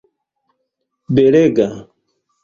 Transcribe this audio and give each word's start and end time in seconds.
belega 1.13 1.69